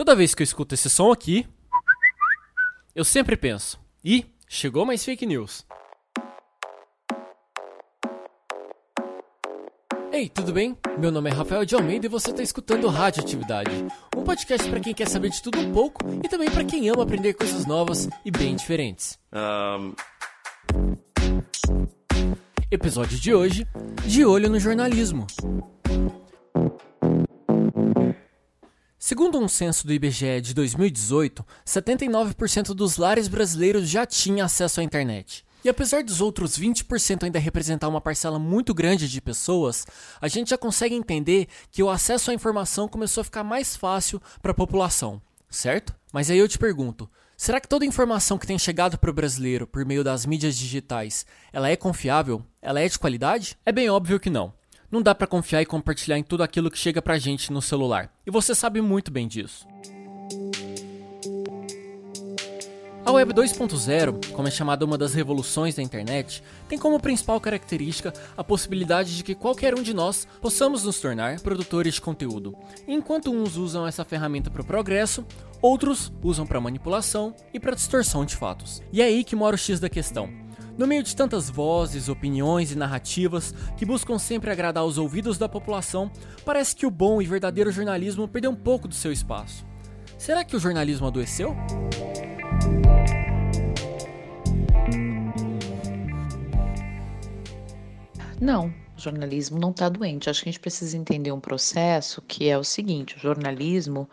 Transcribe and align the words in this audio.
Toda 0.00 0.16
vez 0.16 0.34
que 0.34 0.42
eu 0.42 0.44
escuto 0.44 0.74
esse 0.74 0.88
som 0.88 1.12
aqui, 1.12 1.46
eu 2.94 3.04
sempre 3.04 3.36
penso: 3.36 3.78
ih, 4.02 4.24
chegou 4.48 4.86
mais 4.86 5.04
fake 5.04 5.26
news. 5.26 5.66
Ei, 10.10 10.30
tudo 10.30 10.54
bem? 10.54 10.74
Meu 10.98 11.12
nome 11.12 11.28
é 11.28 11.34
Rafael 11.34 11.66
de 11.66 11.74
Almeida 11.74 12.06
e 12.06 12.08
você 12.08 12.30
está 12.30 12.42
escutando 12.42 12.88
Radioatividade, 12.88 13.70
um 14.16 14.24
podcast 14.24 14.70
para 14.70 14.80
quem 14.80 14.94
quer 14.94 15.06
saber 15.06 15.28
de 15.28 15.42
tudo 15.42 15.60
um 15.60 15.70
pouco 15.70 15.98
e 16.24 16.28
também 16.30 16.50
para 16.50 16.64
quem 16.64 16.88
ama 16.88 17.02
aprender 17.02 17.34
coisas 17.34 17.66
novas 17.66 18.08
e 18.24 18.30
bem 18.30 18.56
diferentes. 18.56 19.18
Um... 19.30 19.92
Episódio 22.70 23.20
de 23.20 23.34
hoje: 23.34 23.66
De 24.06 24.24
olho 24.24 24.48
no 24.48 24.58
jornalismo. 24.58 25.26
Segundo 29.10 29.40
um 29.40 29.48
censo 29.48 29.88
do 29.88 29.92
IBGE 29.92 30.40
de 30.40 30.54
2018, 30.54 31.44
79% 31.66 32.66
dos 32.72 32.96
lares 32.96 33.26
brasileiros 33.26 33.88
já 33.88 34.06
tinham 34.06 34.46
acesso 34.46 34.78
à 34.78 34.84
internet. 34.84 35.44
E 35.64 35.68
apesar 35.68 36.04
dos 36.04 36.20
outros 36.20 36.56
20% 36.56 37.24
ainda 37.24 37.40
representar 37.40 37.88
uma 37.88 38.00
parcela 38.00 38.38
muito 38.38 38.72
grande 38.72 39.08
de 39.08 39.20
pessoas, 39.20 39.84
a 40.20 40.28
gente 40.28 40.50
já 40.50 40.56
consegue 40.56 40.94
entender 40.94 41.48
que 41.72 41.82
o 41.82 41.90
acesso 41.90 42.30
à 42.30 42.34
informação 42.34 42.86
começou 42.86 43.22
a 43.22 43.24
ficar 43.24 43.42
mais 43.42 43.74
fácil 43.74 44.22
para 44.40 44.52
a 44.52 44.54
população, 44.54 45.20
certo? 45.50 45.92
Mas 46.12 46.30
aí 46.30 46.38
eu 46.38 46.46
te 46.46 46.56
pergunto, 46.56 47.10
será 47.36 47.60
que 47.60 47.66
toda 47.66 47.84
informação 47.84 48.38
que 48.38 48.46
tem 48.46 48.60
chegado 48.60 48.96
para 48.96 49.10
o 49.10 49.12
brasileiro 49.12 49.66
por 49.66 49.84
meio 49.84 50.04
das 50.04 50.24
mídias 50.24 50.56
digitais, 50.56 51.26
ela 51.52 51.68
é 51.68 51.74
confiável? 51.74 52.46
Ela 52.62 52.80
é 52.80 52.88
de 52.88 52.96
qualidade? 52.96 53.58
É 53.66 53.72
bem 53.72 53.90
óbvio 53.90 54.20
que 54.20 54.30
não. 54.30 54.54
Não 54.90 55.00
dá 55.00 55.14
para 55.14 55.26
confiar 55.26 55.62
e 55.62 55.66
compartilhar 55.66 56.18
em 56.18 56.22
tudo 56.24 56.42
aquilo 56.42 56.70
que 56.70 56.78
chega 56.78 57.00
pra 57.00 57.16
gente 57.16 57.52
no 57.52 57.62
celular. 57.62 58.12
E 58.26 58.30
você 58.30 58.54
sabe 58.56 58.80
muito 58.80 59.10
bem 59.10 59.28
disso. 59.28 59.64
A 63.04 63.12
Web 63.12 63.32
2.0, 63.32 64.32
como 64.32 64.48
é 64.48 64.50
chamada 64.50 64.84
uma 64.84 64.98
das 64.98 65.14
revoluções 65.14 65.74
da 65.74 65.82
internet, 65.82 66.42
tem 66.68 66.78
como 66.78 67.00
principal 67.00 67.40
característica 67.40 68.12
a 68.36 68.44
possibilidade 68.44 69.16
de 69.16 69.24
que 69.24 69.34
qualquer 69.34 69.74
um 69.74 69.82
de 69.82 69.94
nós 69.94 70.28
possamos 70.40 70.84
nos 70.84 71.00
tornar 71.00 71.40
produtores 71.40 71.94
de 71.94 72.00
conteúdo. 72.00 72.54
enquanto 72.86 73.32
uns 73.32 73.56
usam 73.56 73.86
essa 73.86 74.04
ferramenta 74.04 74.50
para 74.50 74.62
o 74.62 74.64
progresso, 74.64 75.24
outros 75.62 76.12
usam 76.22 76.46
para 76.46 76.60
manipulação 76.60 77.34
e 77.54 77.60
para 77.60 77.74
distorção 77.74 78.24
de 78.24 78.36
fatos. 78.36 78.82
E 78.92 79.00
é 79.00 79.06
aí 79.06 79.24
que 79.24 79.36
mora 79.36 79.54
o 79.54 79.58
X 79.58 79.80
da 79.80 79.88
questão. 79.88 80.49
No 80.76 80.86
meio 80.86 81.02
de 81.02 81.14
tantas 81.14 81.50
vozes, 81.50 82.08
opiniões 82.08 82.72
e 82.72 82.76
narrativas 82.76 83.52
que 83.76 83.84
buscam 83.84 84.18
sempre 84.18 84.50
agradar 84.50 84.84
os 84.84 84.98
ouvidos 84.98 85.36
da 85.36 85.48
população, 85.48 86.10
parece 86.44 86.74
que 86.74 86.86
o 86.86 86.90
bom 86.90 87.20
e 87.20 87.26
verdadeiro 87.26 87.70
jornalismo 87.70 88.26
perdeu 88.26 88.50
um 88.50 88.56
pouco 88.56 88.88
do 88.88 88.94
seu 88.94 89.12
espaço. 89.12 89.66
Será 90.16 90.44
que 90.44 90.56
o 90.56 90.60
jornalismo 90.60 91.06
adoeceu? 91.06 91.56
Não, 98.40 98.72
o 98.96 99.00
jornalismo 99.00 99.58
não 99.58 99.70
está 99.70 99.88
doente. 99.88 100.30
Acho 100.30 100.42
que 100.42 100.48
a 100.48 100.52
gente 100.52 100.60
precisa 100.60 100.96
entender 100.96 101.30
um 101.30 101.40
processo 101.40 102.22
que 102.22 102.48
é 102.48 102.56
o 102.56 102.64
seguinte: 102.64 103.16
o 103.16 103.18
jornalismo, 103.18 104.08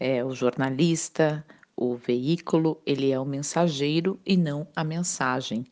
é, 0.00 0.24
o 0.24 0.34
jornalista, 0.34 1.44
o 1.76 1.94
veículo, 1.94 2.80
ele 2.86 3.12
é 3.12 3.20
o 3.20 3.24
mensageiro 3.26 4.18
e 4.24 4.36
não 4.36 4.66
a 4.74 4.82
mensagem. 4.82 5.66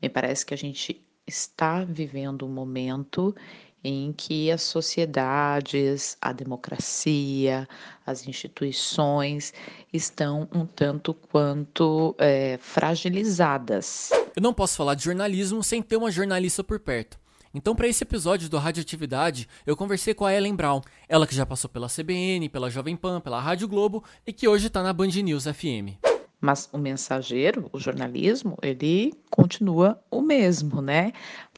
Me 0.00 0.08
parece 0.08 0.44
que 0.44 0.54
a 0.54 0.56
gente 0.56 1.00
está 1.26 1.84
vivendo 1.84 2.46
um 2.46 2.48
momento 2.48 3.34
em 3.82 4.12
que 4.12 4.50
as 4.50 4.62
sociedades, 4.62 6.16
a 6.20 6.32
democracia, 6.32 7.66
as 8.04 8.26
instituições 8.26 9.54
estão 9.92 10.48
um 10.54 10.66
tanto 10.66 11.14
quanto 11.14 12.14
é, 12.18 12.58
fragilizadas. 12.60 14.10
Eu 14.36 14.42
não 14.42 14.52
posso 14.52 14.76
falar 14.76 14.94
de 14.94 15.04
jornalismo 15.04 15.62
sem 15.62 15.82
ter 15.82 15.96
uma 15.96 16.10
jornalista 16.10 16.62
por 16.62 16.78
perto. 16.78 17.18
Então, 17.52 17.74
para 17.74 17.88
esse 17.88 18.04
episódio 18.04 18.48
do 18.48 18.58
Radioatividade, 18.58 19.48
eu 19.66 19.76
conversei 19.76 20.14
com 20.14 20.24
a 20.24 20.32
Ellen 20.32 20.54
Brown, 20.54 20.80
ela 21.08 21.26
que 21.26 21.34
já 21.34 21.44
passou 21.44 21.68
pela 21.68 21.88
CBN, 21.88 22.48
pela 22.48 22.70
Jovem 22.70 22.94
Pan, 22.94 23.20
pela 23.20 23.40
Rádio 23.40 23.66
Globo 23.66 24.04
e 24.24 24.32
que 24.32 24.46
hoje 24.46 24.68
está 24.68 24.82
na 24.82 24.92
Band 24.92 25.08
News 25.08 25.44
FM. 25.44 26.09
Mas 26.40 26.68
o 26.72 26.78
mensageiro, 26.78 27.68
o 27.72 27.78
jornalismo, 27.78 28.56
ele 28.62 29.12
continua 29.30 30.02
o 30.10 30.22
mesmo, 30.22 30.80
né? 30.80 31.12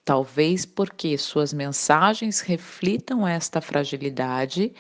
Talvez 0.05 0.67
porque 0.67 1.17
suas 1.17 1.53
mensagens 1.53 2.41
reflitam 2.41 3.27
esta 3.27 3.61
fragilidade, 3.61 4.73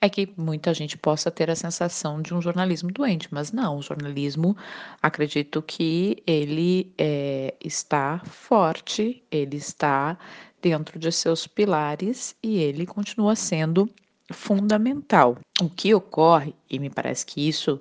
é 0.00 0.08
que 0.08 0.32
muita 0.36 0.74
gente 0.74 0.98
possa 0.98 1.30
ter 1.30 1.50
a 1.50 1.56
sensação 1.56 2.20
de 2.20 2.34
um 2.34 2.42
jornalismo 2.42 2.90
doente, 2.90 3.28
mas 3.30 3.50
não, 3.50 3.78
o 3.78 3.82
jornalismo, 3.82 4.56
acredito 5.02 5.62
que 5.62 6.22
ele 6.26 6.92
é, 6.98 7.54
está 7.64 8.20
forte, 8.24 9.24
ele 9.30 9.56
está 9.56 10.18
dentro 10.60 10.98
de 10.98 11.10
seus 11.10 11.46
pilares 11.46 12.36
e 12.42 12.58
ele 12.58 12.84
continua 12.84 13.34
sendo 13.34 13.88
fundamental. 14.30 15.38
O 15.60 15.70
que 15.70 15.94
ocorre, 15.94 16.54
e 16.68 16.78
me 16.78 16.90
parece 16.90 17.24
que 17.24 17.48
isso 17.48 17.80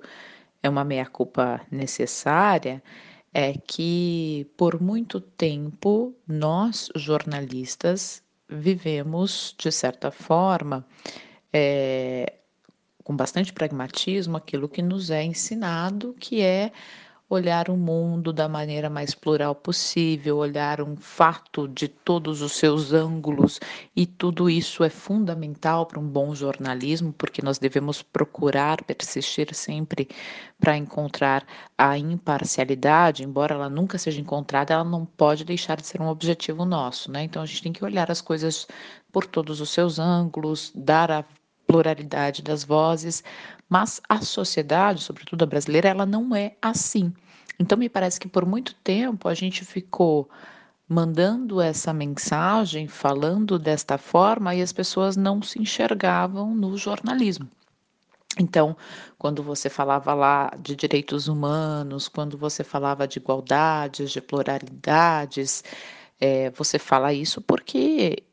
é 0.66 0.70
uma 0.70 0.84
meia-culpa 0.84 1.62
necessária, 1.70 2.82
é 3.34 3.54
que 3.54 4.48
por 4.58 4.82
muito 4.82 5.22
tempo 5.22 6.16
nós, 6.28 6.90
jornalistas, 6.96 8.24
vivemos, 8.50 9.56
de 9.58 9.72
certa 9.72 10.10
forma, 10.10 10.86
é, 11.54 12.34
com 13.04 13.16
bastante 13.16 13.54
pragmatismo, 13.54 14.38
aquilo 14.38 14.68
que 14.68 14.82
nos 14.82 15.12
é 15.12 15.24
ensinado, 15.24 16.16
que 16.20 16.42
é 16.42 16.72
olhar 17.30 17.70
o 17.70 17.78
mundo 17.78 18.32
da 18.32 18.48
maneira 18.48 18.90
mais 18.90 19.16
plural 19.16 19.56
possível, 19.56 20.38
olhar 20.38 20.82
um 20.82 20.96
fato 20.96 21.68
de 21.68 21.88
todos 21.88 22.42
os 22.42 22.54
seus 22.54 22.94
ângulos, 22.94 23.60
e 23.96 24.06
tudo 24.06 24.50
isso 24.50 24.84
é 24.84 24.90
fundamental 24.90 25.86
para 25.86 26.00
um 26.00 26.08
bom 26.08 26.36
jornalismo, 26.36 27.14
porque 27.14 27.42
nós 27.42 27.58
devemos 27.58 28.02
procurar 28.04 28.84
persistir 28.84 29.54
sempre 29.56 30.08
para 30.60 30.78
encontrar 30.78 31.46
a 31.78 31.98
imparcialidade, 31.98 33.24
embora 33.24 33.56
ela 33.56 33.70
nunca 33.70 33.98
seja 33.98 34.22
encontrada, 34.22 34.74
ela 34.74 34.84
não 34.84 35.06
pode 35.06 35.44
deixar 35.44 35.78
de 35.78 35.88
ser 35.88 36.02
um 36.02 36.08
objetivo 36.08 36.64
nosso, 36.64 37.12
né? 37.12 37.24
Então 37.24 37.42
a 37.42 37.46
gente 37.46 37.64
tem 37.64 37.74
que 37.74 37.84
olhar 37.84 38.12
as 38.12 38.22
coisas 38.22 38.68
por 39.12 39.26
todos 39.26 39.62
os 39.62 39.70
seus 39.70 39.98
ângulos, 40.00 40.72
dar 40.76 41.12
a 41.12 41.26
pluralidade 41.68 42.42
das 42.42 42.64
vozes, 42.64 43.24
mas 43.68 44.02
a 44.08 44.22
sociedade, 44.22 45.02
sobretudo 45.02 45.44
a 45.44 45.48
brasileira, 45.48 45.90
ela 45.90 46.06
não 46.06 46.36
é 46.36 46.56
assim. 46.62 47.14
Então 47.60 47.78
me 47.78 47.90
parece 47.90 48.20
que 48.20 48.28
por 48.28 48.46
muito 48.46 48.76
tempo 48.76 49.28
a 49.28 49.34
gente 49.34 49.64
ficou 49.66 50.30
mandando 50.88 51.60
essa 51.60 51.92
mensagem, 51.94 52.88
falando 52.88 53.58
desta 53.58 53.98
forma 53.98 54.54
e 54.54 54.62
as 54.62 54.72
pessoas 54.72 55.18
não 55.18 55.42
se 55.42 55.60
enxergavam 55.60 56.54
no 56.54 56.78
jornalismo. 56.78 57.50
Então, 58.38 58.76
quando 59.18 59.42
você 59.42 59.70
falava 59.70 60.14
lá 60.14 60.52
de 60.60 60.76
direitos 60.76 61.28
humanos, 61.28 62.08
quando 62.08 62.38
você 62.38 62.64
falava 62.64 63.08
de 63.08 63.18
igualdades, 63.18 64.12
de 64.12 64.22
pluralidades, 64.22 65.64
é, 66.20 66.50
você 66.52 66.78
fala 66.78 67.14
isso 67.14 67.42
porque 67.42 68.24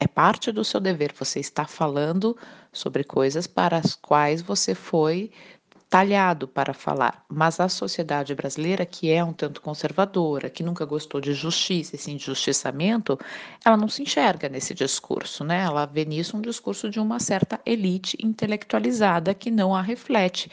é 0.00 0.06
parte 0.06 0.52
do 0.52 0.64
seu 0.64 0.80
dever. 0.80 1.12
Você 1.18 1.40
está 1.40 1.66
falando 1.66 2.36
sobre 2.72 3.04
coisas 3.04 3.46
para 3.46 3.76
as 3.76 3.94
quais 3.94 4.42
você 4.42 4.74
foi 4.74 5.30
talhado 5.88 6.46
para 6.46 6.74
falar. 6.74 7.24
Mas 7.28 7.58
a 7.60 7.68
sociedade 7.68 8.34
brasileira, 8.34 8.84
que 8.84 9.10
é 9.10 9.24
um 9.24 9.32
tanto 9.32 9.60
conservadora, 9.62 10.50
que 10.50 10.62
nunca 10.62 10.84
gostou 10.84 11.20
de 11.20 11.32
justiça 11.32 11.96
e 11.96 11.98
sim 11.98 12.16
de 12.16 12.24
justiçamento, 12.24 13.18
ela 13.64 13.76
não 13.76 13.88
se 13.88 14.02
enxerga 14.02 14.48
nesse 14.48 14.74
discurso, 14.74 15.42
né? 15.44 15.62
Ela 15.62 15.86
vê 15.86 16.04
nisso 16.04 16.36
um 16.36 16.40
discurso 16.42 16.90
de 16.90 17.00
uma 17.00 17.18
certa 17.18 17.58
elite 17.64 18.18
intelectualizada 18.22 19.34
que 19.34 19.50
não 19.50 19.74
a 19.74 19.80
reflete. 19.80 20.50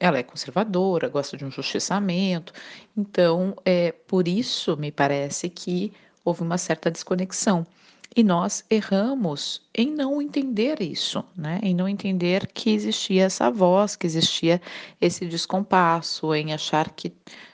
Ela 0.00 0.18
é 0.18 0.22
conservadora, 0.22 1.08
gosta 1.08 1.36
de 1.36 1.44
um 1.44 1.50
justiçamento, 1.50 2.52
então 2.96 3.54
é 3.64 3.92
por 3.92 4.26
isso 4.26 4.76
me 4.76 4.90
parece 4.90 5.50
que 5.50 5.92
houve 6.24 6.42
uma 6.42 6.56
certa 6.56 6.90
desconexão. 6.90 7.66
E 8.14 8.22
nós 8.22 8.62
erramos 8.68 9.62
em 9.74 9.90
não 9.90 10.20
entender 10.20 10.82
isso, 10.82 11.24
né? 11.34 11.58
em 11.62 11.74
não 11.74 11.88
entender 11.88 12.46
que 12.46 12.70
existia 12.70 13.24
essa 13.24 13.50
voz, 13.50 13.96
que 13.96 14.06
existia 14.06 14.60
esse 15.00 15.24
descompasso, 15.26 16.34
em 16.34 16.52
achar 16.52 16.90
que, 16.90 17.12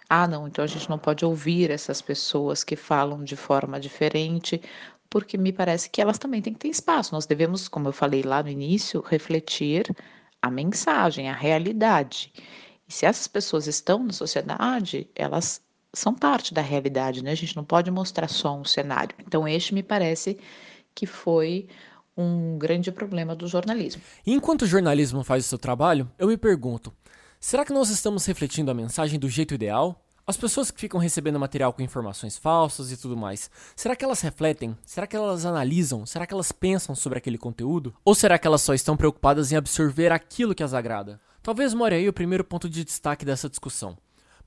ah, 0.08 0.26
não, 0.26 0.48
então 0.48 0.64
a 0.64 0.66
gente 0.66 0.90
não 0.90 0.98
pode 0.98 1.24
ouvir 1.24 1.70
essas 1.70 2.02
pessoas 2.02 2.64
que 2.64 2.74
falam 2.74 3.22
de 3.22 3.36
forma 3.36 3.78
diferente, 3.78 4.60
porque 5.08 5.38
me 5.38 5.52
parece 5.52 5.88
que 5.88 6.00
elas 6.00 6.18
também 6.18 6.42
têm 6.42 6.52
que 6.52 6.58
ter 6.58 6.68
espaço. 6.68 7.14
Nós 7.14 7.24
devemos, 7.26 7.68
como 7.68 7.88
eu 7.88 7.92
falei 7.92 8.22
lá 8.22 8.42
no 8.42 8.48
início, 8.48 9.00
refletir 9.00 9.94
a 10.42 10.50
mensagem, 10.50 11.28
a 11.28 11.34
realidade. 11.34 12.32
E 12.88 12.92
se 12.92 13.06
essas 13.06 13.28
pessoas 13.28 13.66
estão 13.68 14.02
na 14.02 14.12
sociedade, 14.12 15.08
elas 15.14 15.62
são 15.94 16.14
parte 16.14 16.52
da 16.52 16.60
realidade, 16.60 17.22
né? 17.22 17.32
A 17.32 17.36
gente 17.36 17.56
não 17.56 17.64
pode 17.64 17.90
mostrar 17.90 18.28
só 18.28 18.56
um 18.56 18.64
cenário. 18.64 19.14
Então, 19.26 19.46
este 19.48 19.74
me 19.74 19.82
parece 19.82 20.38
que 20.94 21.06
foi 21.06 21.68
um 22.16 22.58
grande 22.58 22.90
problema 22.90 23.34
do 23.34 23.46
jornalismo. 23.46 24.02
E 24.26 24.32
enquanto 24.32 24.62
o 24.62 24.66
jornalismo 24.66 25.22
faz 25.22 25.46
o 25.46 25.48
seu 25.48 25.58
trabalho, 25.58 26.10
eu 26.18 26.28
me 26.28 26.36
pergunto: 26.36 26.92
será 27.40 27.64
que 27.64 27.72
nós 27.72 27.88
estamos 27.90 28.26
refletindo 28.26 28.70
a 28.70 28.74
mensagem 28.74 29.18
do 29.18 29.28
jeito 29.28 29.54
ideal? 29.54 30.04
As 30.26 30.36
pessoas 30.36 30.70
que 30.70 30.78
ficam 30.78 31.00
recebendo 31.00 31.40
material 31.40 31.72
com 31.72 31.80
informações 31.80 32.36
falsas 32.36 32.92
e 32.92 32.98
tudo 32.98 33.16
mais, 33.16 33.50
será 33.74 33.96
que 33.96 34.04
elas 34.04 34.20
refletem? 34.20 34.76
Será 34.84 35.06
que 35.06 35.16
elas 35.16 35.46
analisam? 35.46 36.04
Será 36.04 36.26
que 36.26 36.34
elas 36.34 36.52
pensam 36.52 36.94
sobre 36.94 37.16
aquele 37.16 37.38
conteúdo? 37.38 37.94
Ou 38.04 38.14
será 38.14 38.38
que 38.38 38.46
elas 38.46 38.60
só 38.60 38.74
estão 38.74 38.94
preocupadas 38.94 39.50
em 39.50 39.56
absorver 39.56 40.12
aquilo 40.12 40.54
que 40.54 40.62
as 40.62 40.74
agrada? 40.74 41.18
Talvez 41.42 41.72
more 41.72 41.94
aí 41.94 42.06
o 42.06 42.12
primeiro 42.12 42.44
ponto 42.44 42.68
de 42.68 42.84
destaque 42.84 43.24
dessa 43.24 43.48
discussão. 43.48 43.96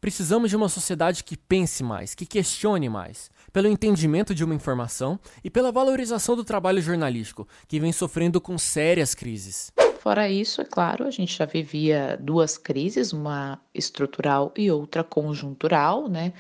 Precisamos 0.02 0.50
de 0.50 0.56
uma 0.56 0.68
sociedade 0.68 1.24
que 1.24 1.38
pense 1.38 1.84
mais, 1.84 2.16
que 2.16 2.26
questione 2.26 2.90
mais, 2.90 3.30
pelo 3.54 3.68
entendimento 3.68 4.34
de 4.34 4.44
uma 4.44 4.56
informação 4.56 5.20
e 5.44 5.50
pela 5.50 5.72
valorização 5.72 6.36
do 6.36 6.44
trabalho 6.44 6.82
jornalístico, 6.82 7.48
que 7.68 7.80
vem 7.80 7.92
sofrendo 7.92 8.42
com 8.42 8.58
sérias 8.58 9.14
crises. 9.14 9.72
Fora 10.00 10.28
isso, 10.28 10.60
é 10.60 10.66
claro, 10.66 11.06
a 11.06 11.12
gente 11.12 11.38
já 11.38 11.46
vivia 11.46 12.18
duas 12.20 12.58
crises, 12.58 13.14
uma 13.14 13.62
estrutural 13.76 14.52
e 14.58 14.72
outra 14.72 15.04
conjuntural, 15.04 16.10
né? 16.10 16.34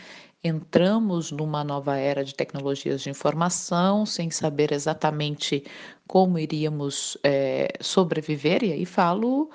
Entramos 0.43 1.31
numa 1.31 1.63
nova 1.63 1.95
era 1.97 2.25
de 2.25 2.33
tecnologias 2.33 3.03
de 3.03 3.11
informação, 3.11 4.07
sem 4.07 4.31
saber 4.31 4.71
exatamente 4.71 5.63
como 6.07 6.39
iríamos 6.39 7.15
é, 7.23 7.71
sobreviver, 7.79 8.63
e 8.63 8.73
aí 8.73 8.87
falo 8.87 9.51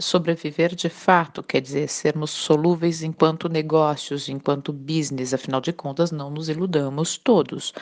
sobreviver 0.00 0.74
de 0.74 0.88
fato, 0.88 1.42
quer 1.42 1.60
dizer, 1.60 1.88
sermos 1.88 2.30
solúveis 2.30 3.02
enquanto 3.02 3.48
negócios, 3.48 4.28
enquanto 4.28 4.72
business, 4.72 5.34
afinal 5.34 5.60
de 5.60 5.72
contas, 5.72 6.10
não 6.10 6.30
nos 6.30 6.48
iludamos 6.48 7.18
todos. 7.18 7.72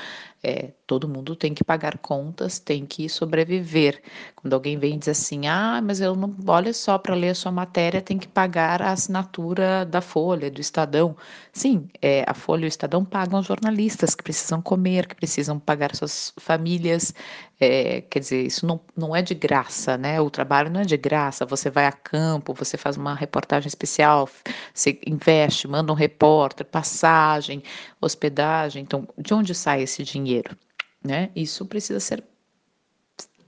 É, 0.43 0.73
todo 0.87 1.09
mundo 1.09 1.35
tem 1.35 1.53
que 1.53 1.65
pagar 1.65 1.99
contas, 1.99 2.59
tem 2.61 2.87
que 2.87 3.09
sobreviver. 3.09 4.01
Quando 4.37 4.53
alguém 4.55 4.79
vem 4.79 4.95
e 4.95 4.99
diz 4.99 5.09
assim, 5.09 5.49
ah, 5.49 5.81
mas 5.83 6.01
eu 6.01 6.15
não, 6.15 6.35
olha 6.47 6.73
só, 6.73 6.97
para 6.97 7.15
ler 7.15 7.31
a 7.31 7.35
sua 7.35 7.51
matéria 7.51 8.01
tem 8.01 8.19
que 8.19 8.29
pagar 8.29 8.81
a 8.81 8.93
assinatura 8.93 9.85
da 9.85 10.01
Folha, 10.01 10.51
do 10.51 10.61
Estadão. 10.61 11.17
Sim, 11.53 11.89
é, 12.01 12.25
a 12.27 12.35
Folha 12.35 12.63
e 12.63 12.67
o 12.67 12.69
Estadão 12.69 13.05
pagam 13.05 13.43
jornalistas 13.43 14.15
que 14.15 14.23
precisam 14.23 14.63
comer, 14.63 15.07
que 15.09 15.15
precisam 15.17 15.59
pagar 15.59 15.95
suas 15.97 16.33
famílias. 16.39 17.13
É, 17.61 18.03
quer 18.03 18.21
dizer, 18.21 18.47
isso 18.47 18.65
não, 18.65 18.81
não 18.97 19.17
é 19.17 19.21
de 19.21 19.35
graça, 19.35 19.99
né? 19.99 20.21
O 20.21 20.31
trabalho 20.31 20.71
não 20.71 20.81
é 20.81 20.85
de 20.85 20.97
graça. 20.97 21.45
Você 21.47 21.69
vai 21.69 21.87
a 21.87 21.93
campo, 21.93 22.55
você 22.55 22.77
faz 22.77 22.97
uma 22.97 23.15
reportagem 23.15 23.67
especial, 23.67 24.29
você 24.73 24.99
investe, 25.05 25.67
manda 25.67 25.93
um 25.93 25.97
repórter, 25.97 26.65
passagem, 26.67 27.63
hospedagem. 28.01 28.83
Então, 28.83 29.09
de 29.19 29.35
onde 29.35 29.55
sai 29.55 29.83
esse 29.83 30.05
dinheiro? 30.05 30.57
Né? 31.05 31.31
Isso 31.35 31.67
precisa 31.67 31.99
ser, 32.01 32.23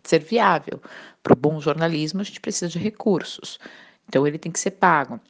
ser 0.02 0.18
viável. 0.18 0.82
Para 1.22 1.34
o 1.34 1.36
bom 1.36 1.60
jornalismo, 1.60 2.20
a 2.20 2.24
gente 2.24 2.40
precisa 2.40 2.68
de 2.68 2.78
recursos. 2.78 3.60
Então, 4.08 4.26
ele 4.26 4.38
tem 4.38 4.50
que 4.50 4.58
ser 4.58 4.72
pago. 4.72 5.20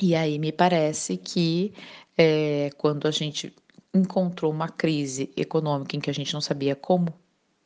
E 0.00 0.14
aí 0.16 0.38
me 0.38 0.50
parece 0.50 1.16
que 1.16 1.72
é, 2.18 2.70
quando 2.78 3.06
a 3.06 3.10
gente 3.10 3.54
encontrou 3.94 4.50
uma 4.50 4.68
crise 4.68 5.30
econômica 5.36 5.96
em 5.96 6.00
que 6.00 6.10
a 6.10 6.14
gente 6.14 6.32
não 6.32 6.40
sabia 6.40 6.74
como 6.74 7.14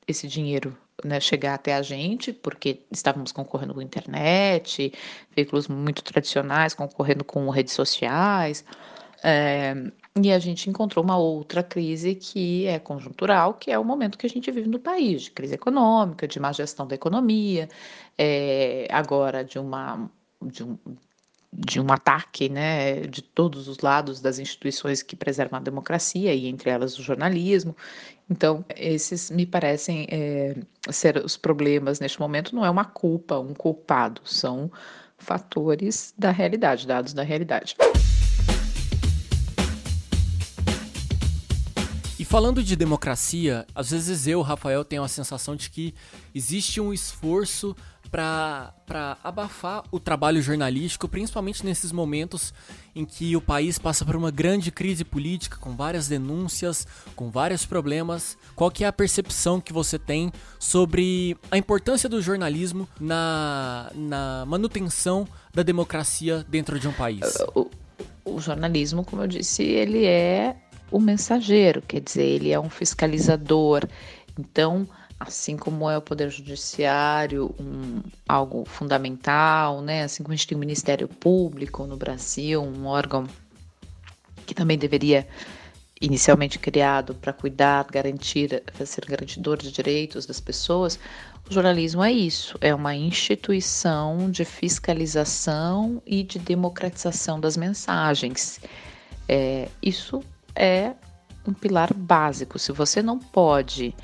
esse 0.07 0.29
dinheiro 0.29 0.77
né, 1.05 1.21
chegar 1.21 1.55
até 1.55 1.75
a 1.75 1.83
gente, 1.83 2.33
porque 2.33 2.83
estávamos 2.91 3.33
concorrendo 3.33 3.75
com 3.75 3.83
internet, 3.83 4.93
veículos 5.35 5.69
muito 5.69 6.03
tradicionais 6.03 6.75
concorrendo 6.75 7.25
com 7.25 7.49
redes 7.51 7.75
sociais, 7.75 8.65
é, 9.23 9.75
e 10.23 10.33
a 10.33 10.39
gente 10.39 10.71
encontrou 10.71 11.05
uma 11.05 11.17
outra 11.17 11.63
crise 11.63 12.15
que 12.15 12.67
é 12.67 12.79
conjuntural, 12.79 13.55
que 13.55 13.71
é 13.71 13.79
o 13.79 13.85
momento 13.85 14.17
que 14.17 14.27
a 14.27 14.31
gente 14.31 14.51
vive 14.51 14.69
no 14.69 14.79
país, 14.79 15.23
de 15.23 15.31
crise 15.31 15.55
econômica, 15.55 16.27
de 16.27 16.41
má 16.41 16.53
gestão 16.53 16.87
da 16.87 16.95
economia, 16.95 17.69
é, 18.17 18.87
agora 18.91 19.45
de 19.45 19.59
uma 19.59 20.11
de 20.41 20.63
um, 20.63 20.79
de 21.53 21.81
um 21.81 21.91
ataque 21.91 22.49
né, 22.49 23.01
de 23.03 23.23
todos 23.23 23.69
os 23.69 23.79
lados 23.79 24.21
das 24.21 24.39
instituições 24.39 25.03
que 25.03 25.17
preservam 25.17 25.59
a 25.59 25.63
democracia, 25.63 26.33
e 26.35 26.47
entre 26.47 26.71
elas 26.71 26.99
o 26.99 27.03
jornalismo. 27.03 27.75
Então, 28.29 28.65
esses 28.75 29.31
me 29.31 29.47
parecem 29.47 30.07
é, 30.11 30.57
ser 30.91 31.17
os 31.25 31.37
problemas 31.37 32.01
neste 32.01 32.19
momento, 32.19 32.55
não 32.55 32.65
é 32.65 32.71
uma 32.71 32.85
culpa, 32.85 33.39
um 33.39 33.55
culpado, 33.55 34.21
são 34.25 34.71
fatores 35.17 36.13
da 36.19 36.33
realidade, 36.33 36.87
dados 36.87 37.13
da 37.13 37.23
realidade. 37.23 37.77
E 42.19 42.25
falando 42.25 42.65
de 42.65 42.75
democracia, 42.75 43.65
às 43.73 43.93
vezes 43.93 44.27
eu, 44.27 44.43
Rafael, 44.43 44.85
tenho 44.85 45.05
a 45.05 45.09
sensação 45.09 45.55
de 45.55 45.71
que 45.71 45.95
existe 46.35 46.81
um 46.81 46.93
esforço 46.93 47.77
para 48.11 48.73
abafar 49.23 49.85
o 49.91 50.01
trabalho 50.01 50.41
jornalístico, 50.41 51.09
principalmente 51.09 51.65
nesses 51.65 51.93
momentos 51.93 52.55
em 52.95 53.05
que 53.05 53.37
o 53.37 53.41
país 53.41 53.79
passa 53.79 54.05
por 54.05 54.17
uma 54.17 54.31
grande 54.31 54.71
crise 54.71 55.05
política, 55.05 55.59
com 55.61 55.77
várias 55.77 56.09
denúncias, 56.09 56.87
com 57.15 57.31
vários 57.31 57.67
problemas. 57.67 58.39
Qual 58.55 58.71
que 58.71 58.85
é 58.85 58.87
a 58.87 58.93
percepção 58.93 59.61
que 59.61 59.73
você 59.73 59.99
tem 59.99 60.33
sobre 60.59 61.37
a 61.51 61.59
importância 61.59 62.09
do 62.09 62.23
jornalismo 62.23 62.89
na, 63.01 63.91
na 63.95 64.45
manutenção 64.47 65.27
da 65.53 65.63
democracia 65.63 66.45
dentro 66.49 66.81
de 66.81 66.89
um 66.89 66.93
país? 66.93 67.37
O, 67.55 67.69
o 68.25 68.41
jornalismo, 68.41 69.05
como 69.05 69.23
eu 69.23 69.27
disse, 69.27 69.63
ele 69.63 70.07
é 70.07 70.57
o 70.91 71.01
mensageiro, 71.01 71.83
quer 71.83 72.01
dizer, 72.01 72.25
ele 72.25 72.51
é 72.51 72.61
um 72.61 72.71
fiscalizador. 72.71 73.87
Então, 74.39 74.89
assim 75.19 75.57
como 75.57 75.89
é 75.89 75.97
o 75.97 76.03
Poder 76.03 76.31
Judiciário 76.31 77.55
um, 77.59 78.03
algo 78.29 78.65
fundamental, 78.67 79.81
né? 79.81 80.05
assim 80.05 80.23
como 80.23 80.33
a 80.33 80.37
gente 80.37 80.47
tem 80.47 80.57
o 80.57 80.61
Ministério 80.61 81.09
Público 81.09 81.87
no 81.87 81.97
Brasil, 81.97 82.63
um 82.63 82.87
órgão 82.87 83.27
que 84.47 84.55
também 84.55 84.79
deveria 84.79 85.27
inicialmente 86.01 86.59
criado 86.59 87.15
para 87.15 87.33
cuidar, 87.33 87.87
garantir, 87.91 88.63
ser 88.85 89.05
garantidor 89.07 89.57
de 89.57 89.73
direitos 89.73 90.27
das 90.27 90.39
pessoas, 90.39 90.99
o 91.49 91.55
jornalismo 91.55 92.03
é 92.03 92.13
isso, 92.13 92.59
é 92.61 92.75
uma 92.75 92.95
instituição 92.95 94.31
de 94.31 94.45
fiscalização 94.45 96.03
e 96.05 96.23
de 96.23 96.39
democratização 96.39 97.41
das 97.41 97.57
mensagens. 97.57 98.61
É, 99.29 99.69
isso 99.81 100.23
é 100.55 100.93
um 101.47 101.53
pilar 101.53 101.95
básico. 101.95 102.59
Se 102.59 102.73
você 102.73 103.01
não 103.01 103.19
pode 103.19 103.95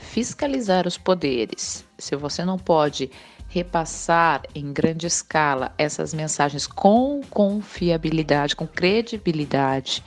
fiscalizar 0.00 0.86
os 0.86 0.98
poderes, 0.98 1.84
se 1.98 2.16
você 2.16 2.44
não 2.44 2.58
pode 2.58 3.10
repassar 3.48 4.42
em 4.54 4.72
grande 4.72 5.06
escala 5.06 5.74
essas 5.76 6.14
mensagens 6.14 6.66
com 6.66 7.20
confiabilidade, 7.28 8.56
com 8.56 8.66
credibilidade, 8.66 10.02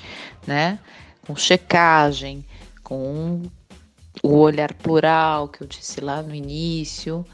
né? 0.47 0.79
Com 1.25 1.35
checagem, 1.35 2.45
com 2.81 3.43
o 4.21 4.37
olhar 4.37 4.73
plural 4.73 5.47
que 5.47 5.61
eu 5.61 5.67
disse 5.67 5.99
lá 6.01 6.21
no 6.21 6.33
início, 6.33 7.25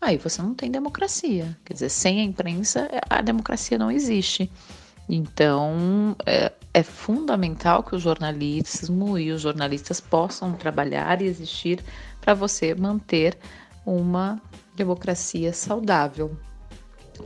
aí 0.00 0.16
você 0.16 0.40
não 0.40 0.54
tem 0.54 0.70
democracia. 0.70 1.56
Quer 1.64 1.74
dizer, 1.74 1.90
sem 1.90 2.20
a 2.20 2.24
imprensa, 2.24 2.88
a 3.08 3.20
democracia 3.20 3.78
não 3.78 3.90
existe. 3.90 4.50
Então, 5.08 6.14
é, 6.26 6.52
é 6.74 6.82
fundamental 6.82 7.82
que 7.82 7.96
o 7.96 7.98
jornalismo 7.98 9.18
e 9.18 9.32
os 9.32 9.40
jornalistas 9.40 10.00
possam 10.00 10.52
trabalhar 10.52 11.22
e 11.22 11.26
existir 11.26 11.82
para 12.20 12.34
você 12.34 12.74
manter 12.74 13.38
uma 13.86 14.40
democracia 14.76 15.52
saudável, 15.52 16.36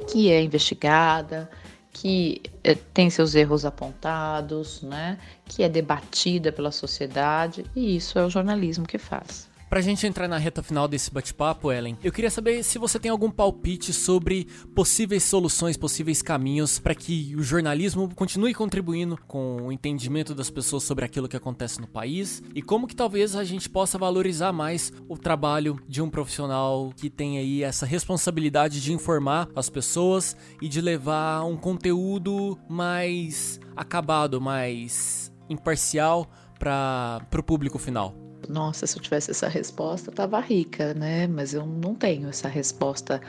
que 0.08 0.30
é 0.30 0.40
investigada, 0.42 1.50
que 1.92 2.40
é, 2.64 2.74
tem 2.74 3.10
seus 3.10 3.34
erros 3.34 3.64
apontados, 3.64 4.80
né? 4.82 5.18
que 5.44 5.62
é 5.62 5.68
debatida 5.68 6.50
pela 6.50 6.70
sociedade, 6.70 7.66
e 7.76 7.96
isso 7.96 8.18
é 8.18 8.24
o 8.24 8.30
jornalismo 8.30 8.86
que 8.86 8.96
faz. 8.96 9.51
Pra 9.72 9.80
gente 9.80 10.06
entrar 10.06 10.28
na 10.28 10.36
reta 10.36 10.62
final 10.62 10.86
desse 10.86 11.10
bate-papo, 11.10 11.72
Ellen, 11.72 11.96
eu 12.04 12.12
queria 12.12 12.30
saber 12.30 12.62
se 12.62 12.76
você 12.78 12.98
tem 12.98 13.10
algum 13.10 13.30
palpite 13.30 13.90
sobre 13.90 14.46
possíveis 14.74 15.22
soluções, 15.22 15.78
possíveis 15.78 16.20
caminhos 16.20 16.78
para 16.78 16.94
que 16.94 17.34
o 17.34 17.42
jornalismo 17.42 18.14
continue 18.14 18.52
contribuindo 18.52 19.18
com 19.26 19.62
o 19.62 19.72
entendimento 19.72 20.34
das 20.34 20.50
pessoas 20.50 20.82
sobre 20.82 21.06
aquilo 21.06 21.26
que 21.26 21.38
acontece 21.38 21.80
no 21.80 21.86
país 21.86 22.42
e 22.54 22.60
como 22.60 22.86
que 22.86 22.94
talvez 22.94 23.34
a 23.34 23.44
gente 23.44 23.66
possa 23.66 23.96
valorizar 23.96 24.52
mais 24.52 24.92
o 25.08 25.16
trabalho 25.16 25.80
de 25.88 26.02
um 26.02 26.10
profissional 26.10 26.92
que 26.94 27.08
tem 27.08 27.38
aí 27.38 27.62
essa 27.62 27.86
responsabilidade 27.86 28.78
de 28.78 28.92
informar 28.92 29.48
as 29.56 29.70
pessoas 29.70 30.36
e 30.60 30.68
de 30.68 30.82
levar 30.82 31.46
um 31.46 31.56
conteúdo 31.56 32.58
mais 32.68 33.58
acabado, 33.74 34.38
mais 34.38 35.32
imparcial 35.48 36.30
para 36.58 37.26
o 37.38 37.42
público 37.42 37.78
final 37.78 38.21
nossa, 38.52 38.86
se 38.86 38.96
eu 38.96 39.02
tivesse 39.02 39.30
essa 39.30 39.48
resposta, 39.48 40.12
tava 40.12 40.38
rica, 40.40 40.94
né? 40.94 41.26
Mas 41.26 41.54
eu 41.54 41.66
não 41.66 41.94
tenho 41.94 42.28
essa 42.28 42.48
resposta 42.48 43.20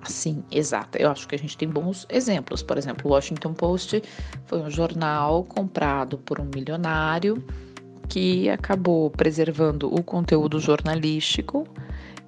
assim 0.00 0.42
exata. 0.50 0.98
Eu 1.00 1.10
acho 1.10 1.26
que 1.28 1.34
a 1.34 1.38
gente 1.38 1.56
tem 1.56 1.68
bons 1.68 2.06
exemplos. 2.08 2.62
Por 2.62 2.76
exemplo, 2.78 3.10
o 3.10 3.14
Washington 3.14 3.52
Post 3.54 4.02
foi 4.46 4.60
um 4.60 4.70
jornal 4.70 5.44
comprado 5.44 6.18
por 6.18 6.40
um 6.40 6.48
milionário 6.54 7.44
que 8.08 8.48
acabou 8.50 9.10
preservando 9.10 9.92
o 9.92 10.02
conteúdo 10.02 10.60
jornalístico 10.60 11.66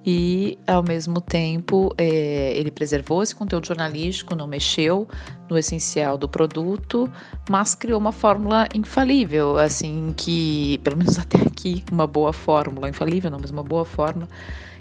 e, 0.05 0.57
ao 0.65 0.81
mesmo 0.81 1.19
tempo, 1.19 1.93
é, 1.97 2.53
ele 2.55 2.71
preservou 2.71 3.21
esse 3.21 3.35
conteúdo 3.35 3.67
jornalístico, 3.67 4.35
não 4.35 4.47
mexeu 4.47 5.07
no 5.49 5.57
essencial 5.57 6.17
do 6.17 6.29
produto, 6.29 7.11
mas 7.49 7.75
criou 7.75 7.99
uma 7.99 8.11
fórmula 8.11 8.67
infalível, 8.73 9.57
assim, 9.57 10.13
que, 10.15 10.79
pelo 10.83 10.97
menos 10.97 11.19
até 11.19 11.39
aqui, 11.41 11.83
uma 11.91 12.07
boa 12.07 12.31
fórmula, 12.31 12.87
infalível 12.87 13.29
não, 13.29 13.39
mas 13.39 13.51
uma 13.51 13.63
boa 13.63 13.83
fórmula, 13.83 14.27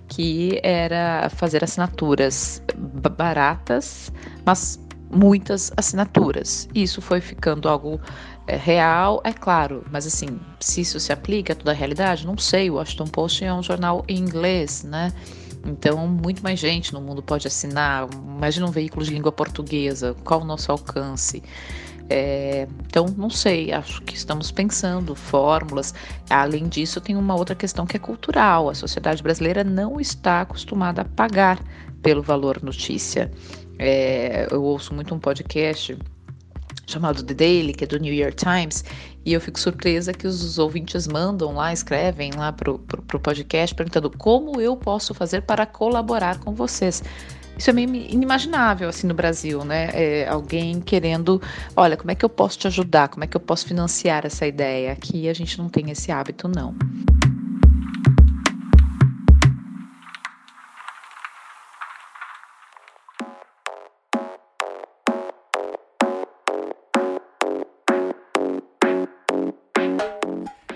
que 0.08 0.61
era 0.62 1.28
fazer 1.30 1.64
assinaturas 1.64 2.62
baratas, 2.76 4.12
mas 4.44 4.80
muitas 5.11 5.73
assinaturas. 5.76 6.68
Isso 6.75 7.00
foi 7.00 7.20
ficando 7.20 7.68
algo 7.68 8.00
é, 8.46 8.56
real, 8.56 9.20
é 9.24 9.32
claro, 9.32 9.84
mas 9.90 10.06
assim, 10.06 10.38
se 10.60 10.80
isso 10.80 11.00
se 11.00 11.12
aplica 11.12 11.52
a 11.52 11.56
toda 11.56 11.72
a 11.72 11.74
realidade, 11.74 12.26
não 12.26 12.38
sei. 12.38 12.70
O 12.70 12.74
Washington 12.74 13.06
Post 13.06 13.44
é 13.44 13.52
um 13.52 13.62
jornal 13.62 14.04
em 14.06 14.18
inglês, 14.18 14.84
né? 14.84 15.12
Então, 15.66 16.06
muito 16.06 16.42
mais 16.42 16.58
gente 16.60 16.92
no 16.92 17.00
mundo 17.00 17.22
pode 17.22 17.46
assinar. 17.46 18.08
Imagina 18.14 18.66
um 18.66 18.70
veículo 18.70 19.04
de 19.04 19.12
língua 19.12 19.32
portuguesa, 19.32 20.14
qual 20.24 20.42
o 20.42 20.44
nosso 20.44 20.70
alcance? 20.70 21.42
É, 22.08 22.68
então, 22.86 23.06
não 23.16 23.28
sei, 23.28 23.72
acho 23.72 24.00
que 24.02 24.14
estamos 24.14 24.52
pensando 24.52 25.16
fórmulas. 25.16 25.92
Além 26.30 26.68
disso, 26.68 27.00
tem 27.00 27.16
uma 27.16 27.34
outra 27.34 27.56
questão 27.56 27.84
que 27.84 27.96
é 27.96 28.00
cultural. 28.00 28.70
A 28.70 28.74
sociedade 28.74 29.22
brasileira 29.22 29.64
não 29.64 30.00
está 30.00 30.42
acostumada 30.42 31.02
a 31.02 31.04
pagar 31.04 31.60
pelo 32.00 32.22
valor 32.22 32.62
notícia. 32.62 33.30
É, 33.78 34.46
eu 34.50 34.62
ouço 34.62 34.94
muito 34.94 35.12
um 35.14 35.18
podcast 35.18 35.98
chamado 36.86 37.22
The 37.22 37.34
Daily, 37.34 37.72
que 37.72 37.84
é 37.84 37.86
do 37.86 37.98
New 37.98 38.14
York 38.14 38.36
Times, 38.36 38.84
e 39.24 39.32
eu 39.32 39.40
fico 39.40 39.58
surpresa 39.58 40.12
que 40.12 40.26
os 40.26 40.58
ouvintes 40.58 41.08
mandam 41.08 41.54
lá, 41.54 41.72
escrevem 41.72 42.30
lá 42.36 42.52
pro, 42.52 42.78
pro, 42.78 43.02
pro 43.02 43.20
podcast 43.20 43.74
perguntando 43.74 44.10
como 44.10 44.60
eu 44.60 44.76
posso 44.76 45.12
fazer 45.12 45.42
para 45.42 45.66
colaborar 45.66 46.38
com 46.38 46.54
vocês. 46.54 47.02
Isso 47.58 47.70
é 47.70 47.72
meio 47.72 47.88
inimaginável 47.94 48.88
assim 48.88 49.06
no 49.06 49.14
Brasil, 49.14 49.64
né? 49.64 49.88
É 49.92 50.28
alguém 50.28 50.80
querendo, 50.80 51.40
olha, 51.74 51.96
como 51.96 52.10
é 52.10 52.14
que 52.14 52.24
eu 52.24 52.28
posso 52.28 52.58
te 52.58 52.66
ajudar? 52.66 53.08
Como 53.08 53.24
é 53.24 53.26
que 53.26 53.36
eu 53.36 53.40
posso 53.40 53.66
financiar 53.66 54.26
essa 54.26 54.46
ideia? 54.46 54.92
Aqui 54.92 55.28
a 55.28 55.34
gente 55.34 55.58
não 55.58 55.68
tem 55.68 55.90
esse 55.90 56.12
hábito, 56.12 56.48
não. 56.48 56.74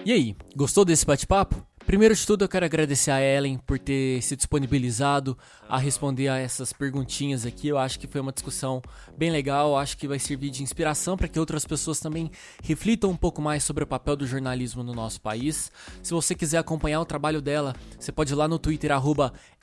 E 0.04 0.12
aí, 0.12 0.34
gostou 0.56 0.84
desse 0.84 1.04
bate-papo? 1.04 1.62
Primeiro 1.90 2.14
de 2.14 2.24
tudo, 2.24 2.44
eu 2.44 2.48
quero 2.48 2.64
agradecer 2.64 3.10
a 3.10 3.20
Ellen 3.20 3.58
por 3.58 3.76
ter 3.76 4.22
se 4.22 4.36
disponibilizado 4.36 5.36
a 5.68 5.76
responder 5.76 6.28
a 6.28 6.38
essas 6.38 6.72
perguntinhas 6.72 7.44
aqui. 7.44 7.66
Eu 7.66 7.78
acho 7.78 7.98
que 7.98 8.06
foi 8.06 8.20
uma 8.20 8.30
discussão 8.30 8.80
bem 9.18 9.28
legal, 9.28 9.76
acho 9.76 9.96
que 9.96 10.06
vai 10.06 10.20
servir 10.20 10.50
de 10.50 10.62
inspiração 10.62 11.16
para 11.16 11.26
que 11.26 11.36
outras 11.36 11.64
pessoas 11.64 11.98
também 11.98 12.30
reflitam 12.62 13.10
um 13.10 13.16
pouco 13.16 13.42
mais 13.42 13.64
sobre 13.64 13.82
o 13.82 13.86
papel 13.88 14.14
do 14.14 14.24
jornalismo 14.24 14.84
no 14.84 14.94
nosso 14.94 15.20
país. 15.20 15.72
Se 16.00 16.12
você 16.12 16.32
quiser 16.32 16.58
acompanhar 16.58 17.00
o 17.00 17.04
trabalho 17.04 17.42
dela, 17.42 17.74
você 17.98 18.12
pode 18.12 18.32
ir 18.32 18.36
lá 18.36 18.46
no 18.46 18.56
Twitter 18.56 18.92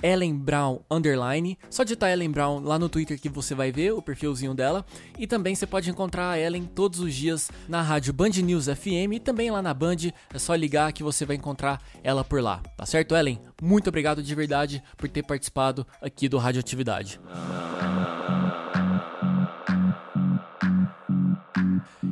@ellenbrown 0.03 0.81
underline. 0.91 1.57
Só 1.69 1.85
digitar 1.85 2.11
Ellen 2.11 2.31
Brown 2.31 2.59
lá 2.59 2.77
no 2.77 2.89
Twitter 2.89 3.17
que 3.17 3.29
você 3.29 3.55
vai 3.55 3.71
ver 3.71 3.93
o 3.93 4.01
perfilzinho 4.01 4.53
dela. 4.53 4.85
E 5.17 5.25
também 5.27 5.55
você 5.55 5.65
pode 5.65 5.89
encontrar 5.89 6.31
a 6.31 6.37
Ellen 6.37 6.65
todos 6.65 6.99
os 6.99 7.15
dias 7.15 7.49
na 7.69 7.81
rádio 7.81 8.11
Band 8.11 8.31
News 8.43 8.65
FM 8.65 9.13
e 9.13 9.19
também 9.21 9.49
lá 9.49 9.61
na 9.61 9.73
Band. 9.73 10.11
É 10.33 10.37
só 10.37 10.53
ligar 10.55 10.91
que 10.91 11.03
você 11.03 11.25
vai 11.25 11.37
encontrar 11.37 11.81
ela 12.03 12.16
por 12.23 12.41
lá, 12.41 12.61
tá 12.75 12.85
certo, 12.85 13.15
Ellen? 13.15 13.39
Muito 13.61 13.87
obrigado 13.87 14.21
de 14.21 14.35
verdade 14.35 14.83
por 14.95 15.09
ter 15.09 15.23
participado 15.23 15.85
aqui 16.01 16.27
do 16.27 16.37
Radioatividade. 16.37 17.19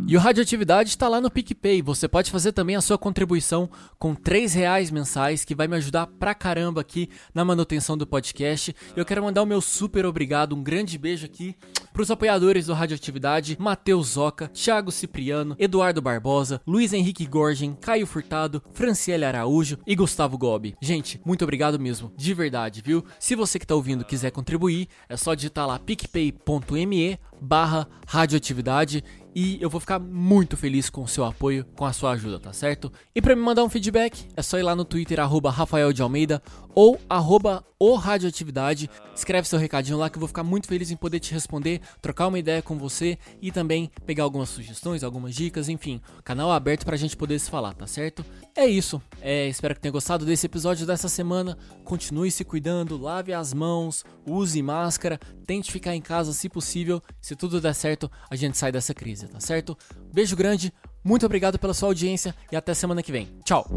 E 0.07 0.15
o 0.15 0.19
Radioatividade 0.19 0.89
está 0.89 1.07
lá 1.07 1.19
no 1.19 1.31
PicPay. 1.31 1.81
Você 1.81 2.07
pode 2.07 2.29
fazer 2.29 2.51
também 2.51 2.75
a 2.75 2.81
sua 2.81 2.95
contribuição 2.95 3.67
com 3.97 4.13
3 4.13 4.53
reais 4.53 4.91
mensais, 4.91 5.43
que 5.43 5.55
vai 5.55 5.67
me 5.67 5.75
ajudar 5.77 6.05
pra 6.05 6.35
caramba 6.35 6.79
aqui 6.79 7.09
na 7.33 7.43
manutenção 7.43 7.97
do 7.97 8.05
podcast. 8.05 8.75
Eu 8.95 9.03
quero 9.03 9.23
mandar 9.23 9.41
o 9.41 9.47
meu 9.47 9.59
super 9.59 10.05
obrigado, 10.05 10.55
um 10.55 10.61
grande 10.61 10.95
beijo 10.99 11.25
aqui 11.25 11.55
para 11.91 12.03
os 12.03 12.11
apoiadores 12.11 12.67
do 12.67 12.73
Radioatividade, 12.73 13.57
Matheus 13.59 14.09
Zoca, 14.09 14.47
Thiago 14.49 14.91
Cipriano, 14.91 15.55
Eduardo 15.57 16.03
Barbosa, 16.03 16.61
Luiz 16.67 16.93
Henrique 16.93 17.25
Gorgen, 17.25 17.73
Caio 17.73 18.05
Furtado, 18.05 18.61
Franciele 18.73 19.25
Araújo 19.25 19.79
e 19.87 19.95
Gustavo 19.95 20.37
Gobi. 20.37 20.75
Gente, 20.81 21.19
muito 21.25 21.43
obrigado 21.43 21.79
mesmo, 21.79 22.11
de 22.15 22.33
verdade, 22.33 22.83
viu? 22.85 23.03
Se 23.19 23.33
você 23.33 23.57
que 23.57 23.65
está 23.65 23.73
ouvindo 23.73 24.05
quiser 24.05 24.29
contribuir, 24.29 24.87
é 25.09 25.17
só 25.17 25.33
digitar 25.33 25.65
lá 25.65 25.79
picpay.me 25.79 27.17
barra 27.41 27.87
radioatividade 28.07 29.03
e 29.35 29.61
eu 29.61 29.69
vou 29.69 29.81
ficar 29.81 29.99
muito 29.99 30.55
feliz 30.55 30.89
com 30.89 31.03
o 31.03 31.07
seu 31.07 31.25
apoio, 31.25 31.65
com 31.75 31.83
a 31.83 31.91
sua 31.91 32.11
ajuda, 32.11 32.39
tá 32.39 32.53
certo? 32.53 32.89
E 33.13 33.21
para 33.21 33.35
me 33.35 33.41
mandar 33.41 33.65
um 33.65 33.69
feedback, 33.69 34.25
é 34.33 34.41
só 34.41 34.57
ir 34.57 34.63
lá 34.63 34.73
no 34.73 34.85
Twitter, 34.85 35.19
arroba 35.19 35.51
Rafael 35.51 35.91
de 35.91 36.01
Almeida 36.01 36.41
ou 36.73 36.99
arroba 37.09 37.63
o 37.79 37.95
Radioatividade. 37.95 38.89
Escreve 39.15 39.47
seu 39.47 39.59
recadinho 39.59 39.97
lá 39.97 40.09
que 40.09 40.17
eu 40.17 40.19
vou 40.19 40.27
ficar 40.27 40.43
muito 40.43 40.67
feliz 40.67 40.91
em 40.91 40.95
poder 40.95 41.19
te 41.19 41.33
responder, 41.33 41.81
trocar 42.01 42.27
uma 42.27 42.39
ideia 42.39 42.61
com 42.61 42.77
você 42.77 43.17
e 43.41 43.51
também 43.51 43.89
pegar 44.05 44.23
algumas 44.23 44.49
sugestões, 44.49 45.03
algumas 45.03 45.35
dicas, 45.35 45.69
enfim. 45.69 46.01
Canal 46.23 46.51
aberto 46.51 46.85
pra 46.85 46.97
gente 46.97 47.15
poder 47.15 47.39
se 47.39 47.49
falar, 47.49 47.73
tá 47.73 47.87
certo? 47.87 48.25
É 48.55 48.65
isso. 48.65 49.01
É, 49.21 49.47
espero 49.47 49.75
que 49.75 49.81
tenha 49.81 49.91
gostado 49.91 50.25
desse 50.25 50.45
episódio 50.45 50.85
dessa 50.85 51.07
semana. 51.07 51.57
Continue 51.83 52.31
se 52.31 52.43
cuidando, 52.43 52.97
lave 52.97 53.33
as 53.33 53.53
mãos, 53.53 54.03
use 54.25 54.61
máscara, 54.61 55.19
tente 55.45 55.71
ficar 55.71 55.95
em 55.95 56.01
casa 56.01 56.33
se 56.33 56.49
possível. 56.49 57.01
Se 57.21 57.35
tudo 57.35 57.61
der 57.61 57.73
certo, 57.73 58.11
a 58.29 58.35
gente 58.35 58.57
sai 58.57 58.71
dessa 58.71 58.93
crise, 58.93 59.24
tá 59.27 59.39
certo? 59.39 59.77
Beijo 60.13 60.35
grande, 60.35 60.73
muito 61.03 61.25
obrigado 61.25 61.59
pela 61.59 61.73
sua 61.73 61.89
audiência 61.89 62.35
e 62.51 62.55
até 62.55 62.73
semana 62.73 63.03
que 63.03 63.11
vem. 63.11 63.29
Tchau! 63.43 63.67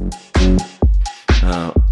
Uh. 1.42 1.87